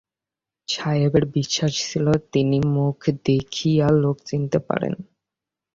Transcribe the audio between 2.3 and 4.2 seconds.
তিনি মুখ দেখিয়া লোক